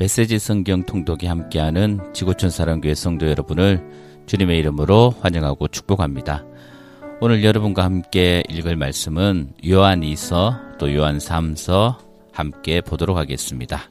[0.00, 3.86] 메시지 성경 통독이 함께하는 지구촌 사랑교회 성도 여러분을
[4.24, 6.42] 주님의 이름으로 환영하고 축복합니다.
[7.20, 11.98] 오늘 여러분과 함께 읽을 말씀은 요한 2서 또 요한 3서
[12.32, 13.90] 함께 보도록 하겠습니다.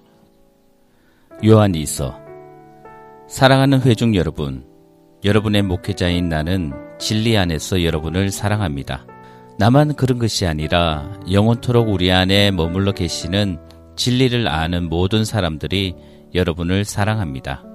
[1.46, 2.18] 요한 2서
[3.28, 4.66] 사랑하는 회중 여러분,
[5.24, 9.06] 여러분의 목회자인 나는 진리 안에서 여러분을 사랑합니다.
[9.60, 13.69] 나만 그런 것이 아니라 영원토록 우리 안에 머물러 계시는
[14.00, 15.94] 진리를 아는 모든 사람들이
[16.34, 17.66] 여러분을 사랑합니다.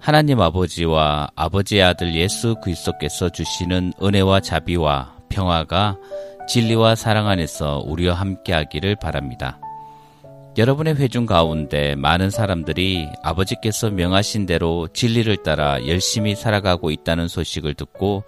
[0.00, 5.98] 하나님 아버지와 아버지의 아들 예수 그리스도께서 주시는 은혜와 자비와 평화가
[6.48, 9.60] 진리와 사랑 안에서 우리와 함께하기를 바랍니다.
[10.58, 18.24] 여러분의 회중 가운데 많은 사람들이 아버지께서 명하신 대로 진리를 따라 열심히 살아가고 있다는 소식을 듣고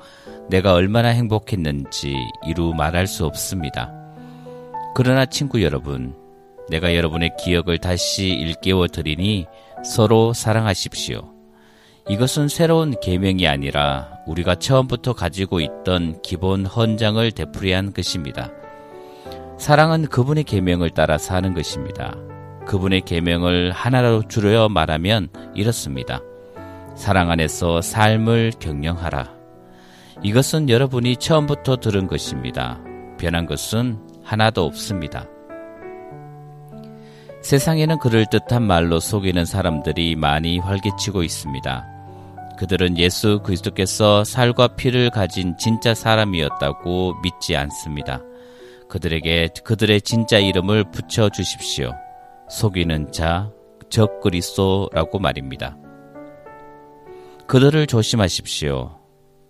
[0.48, 2.14] 내가 얼마나 행복했는지
[2.47, 3.92] 이루 말할 수 없습니다.
[4.94, 6.22] 그러나 친구 여러분,
[6.73, 9.47] 내가 여러분의 기억을 다시 일깨워 드리니
[9.84, 11.31] 서로 사랑하십시오.
[12.09, 18.50] 이것은 새로운 계명이 아니라 우리가 처음부터 가지고 있던 기본 헌장을 되풀이한 것입니다.
[19.59, 22.17] 사랑은 그분의 계명을 따라 사는 것입니다.
[22.67, 26.20] 그분의 계명을 하나로 줄여 말하면 이렇습니다.
[26.97, 29.31] 사랑 안에서 삶을 경영하라.
[30.23, 32.81] 이것은 여러분이 처음부터 들은 것입니다.
[33.19, 35.27] 변한 것은 하나도 없습니다.
[37.43, 41.87] 세상에는 그럴듯한 말로 속이는 사람들이 많이 활개치고 있습니다.
[42.57, 48.22] 그들은 예수 그리스도께서 살과 피를 가진 진짜 사람이었다고 믿지 않습니다.
[48.89, 51.93] 그들에게 그들의 진짜 이름을 붙여 주십시오.
[52.49, 53.50] 속이는 자,
[53.91, 55.77] 적 그리스도라고 말입니다.
[57.47, 58.99] 그들을 조심하십시오.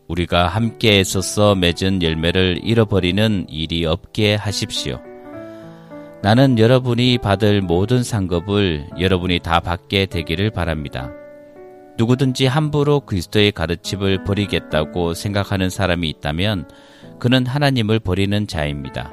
[0.08, 5.00] 우리가 함께 있어서 맺은 열매를 잃어버리는 일이 없게 하십시오.
[6.22, 11.10] 나는 여러분이 받을 모든 상급을 여러분이 다 받게 되기를 바랍니다.
[11.98, 16.68] 누구든지 함부로 그리스도의 가르침을 버리겠다고 생각하는 사람이 있다면
[17.18, 19.12] 그는 하나님을 버리는 자입니다.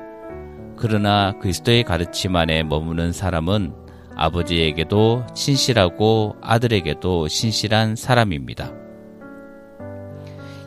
[0.77, 3.73] 그러나 그리스도의 가르침 안에 머무는 사람은
[4.15, 8.71] 아버지에게도 신실하고 아들에게도 신실한 사람입니다.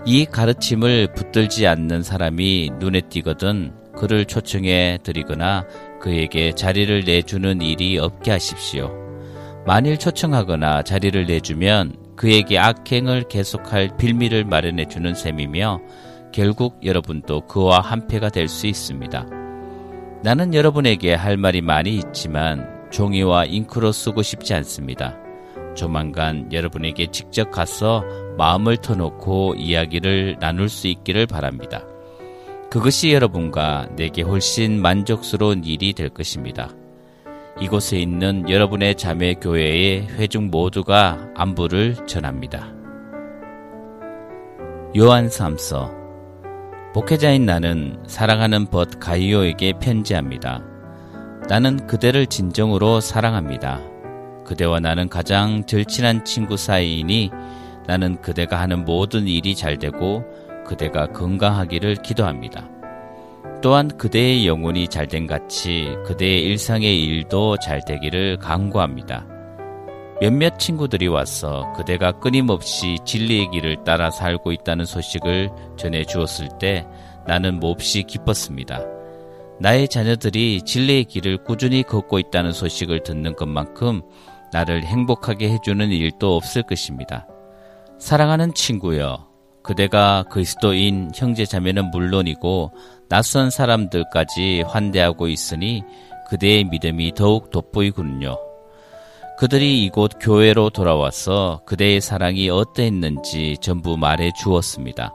[0.04, 5.66] 이 가르침을 붙들지 않는 사람이 눈에 띄거든 그를 초청해 드리거나
[6.00, 8.90] 그에게 자리를 내주는 일이 없게 하십시오.
[9.66, 15.80] 만일 초청하거나 자리를 내주면 그에게 악행을 계속할 빌미를 마련해 주는 셈이며
[16.32, 19.26] 결국 여러분도 그와 한패가 될 수 있습니다.
[20.22, 25.16] 나는 여러분에게 할 말이 많이 있지만 종이와 잉크로 쓰고 싶지 않습니다.
[25.74, 28.04] 조만간 여러분에게 직접 가서
[28.36, 31.84] 마음을 터놓고 이야기를 나눌 수 있기를 바랍니다.
[32.72, 36.70] 그것이 여러분과 내게 훨씬 만족스러운 일이 될 것입니다.
[37.60, 42.72] 이곳에 있는 여러분의 자매 교회의 회중 모두가 안부를 전합니다.
[44.96, 45.92] 요한 3서
[46.94, 50.64] 목회자인 나는 사랑하는 벗 가이오에게 편지합니다.
[51.50, 53.82] 나는 그대를 진정으로 사랑합니다.
[54.46, 57.32] 그대와 나는 가장 절친한 친구 사이이니
[57.86, 60.24] 나는 그대가 하는 모든 일이 잘 되고
[60.72, 62.66] 그대가 건강하기를 기도합니다.
[63.60, 69.26] 또한 그대의 영혼이 잘된 같이 그대의 일상의 일도 잘 되기를 간구합니다.
[70.22, 76.86] 몇몇 친구들이 와서 그대가 끊임없이 진리의 길을 따라 살고 있다는 소식을 전해 주었을 때
[77.26, 78.80] 나는 몹시 기뻤습니다.
[79.60, 84.00] 나의 자녀들이 진리의 길을 꾸준히 걷고 있다는 소식을 듣는 것만큼
[84.54, 87.26] 나를 행복하게 해주는 일도 없을 것입니다.
[87.98, 89.31] 사랑하는 친구여,
[89.62, 92.72] 그대가 그리스도인 형제 자매는 물론이고
[93.08, 95.82] 낯선 사람들까지 환대하고 있으니
[96.28, 98.36] 그대의 믿음이 더욱 돋보이군요.
[99.38, 105.14] 그들이 이곳 교회로 돌아와서 그대의 사랑이 어떠했는지 전부 말해 주었습니다.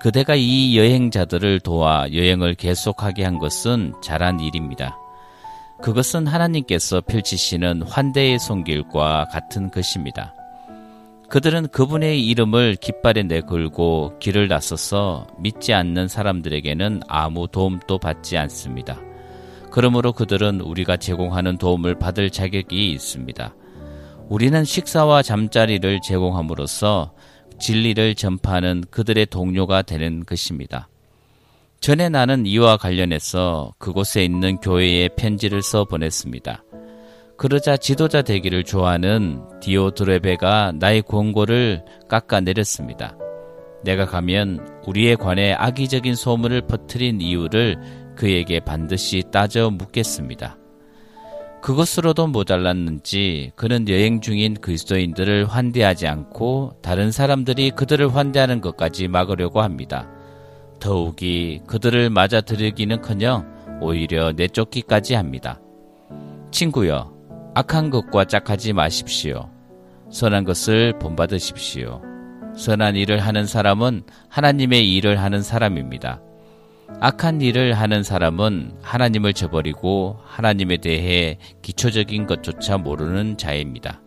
[0.00, 4.96] 그대가 이 여행자들을 도와 여행을 계속하게 한 것은 잘한 일입니다.
[5.80, 10.34] 그것은 하나님께서 펼치시는 환대의 손길과 같은 것입니다.
[11.32, 19.00] 그들은 그분의 이름을 깃발에 내걸고 길을 나서서 믿지 않는 사람들에게는 아무 도움도 받지 않습니다.
[19.70, 23.54] 그러므로 그들은 우리가 제공하는 도움을 받을 자격이 있습니다.
[24.28, 27.14] 우리는 식사와 잠자리를 제공함으로써
[27.58, 30.90] 진리를 전파하는 그들의 동료가 되는 것입니다.
[31.80, 36.62] 전에 나는 이와 관련해서 그곳에 있는 교회에 편지를 써 보냈습니다.
[37.36, 43.16] 그러자 지도자 되기를 좋아하는 디오드레베가 나의 권고를 깎아내렸습니다.
[43.84, 47.76] 내가 가면 우리에 관해 악의적인 소문을 퍼뜨린 이유를
[48.16, 50.56] 그에게 반드시 따져 묻겠습니다.
[51.62, 60.08] 그것으로도 모자랐는지 그는 여행 중인 그리스도인들을 환대하지 않고 다른 사람들이 그들을 환대하는 것까지 막으려고 합니다.
[60.80, 65.60] 더욱이 그들을 맞아들이기는커녕 오히려 내쫓기까지 합니다.
[66.50, 67.12] 친구여,
[67.54, 69.50] 악한 것과 짝하지 마십시오.
[70.10, 72.00] 선한 것을 본받으십시오.
[72.56, 76.22] 선한 일을 하는 사람은 하나님의 일을 하는 사람입니다.
[77.00, 84.00] 악한 일을 하는 사람은 하나님을 저버리고 하나님에 대해 기초적인 것조차 모르는 자입니다.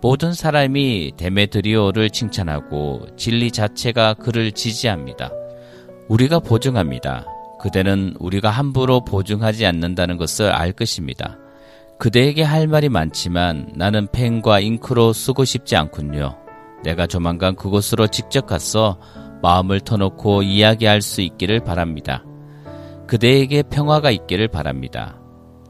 [0.00, 5.30] 모든 사람이 데메드리오를 칭찬하고 진리 자체가 그를 지지합니다.
[6.08, 7.26] 우리가 보증합니다.
[7.60, 11.38] 그대는 우리가 함부로 보증하지 않는다는 것을 알 것입니다.
[11.98, 16.36] 그대에게 할 말이 많지만 나는 펜과 잉크로 쓰고 싶지 않군요.
[16.82, 18.98] 내가 조만간 그곳으로 직접 가서
[19.42, 22.24] 마음을 터놓고 이야기할 수 있기를 바랍니다.
[23.06, 25.18] 그대에게 평화가 있기를 바랍니다.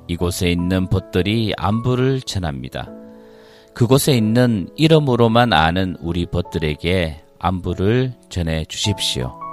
[0.06, 2.88] 이곳에 있는 벗들이 안부를 전합니다.
[3.74, 9.44] 그곳에 있는 이름으로만 아는 우리 벗들에게 안부를 전해 주십시오.